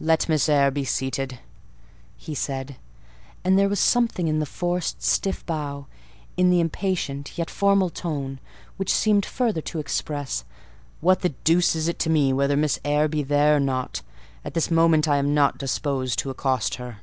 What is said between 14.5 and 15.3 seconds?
this moment I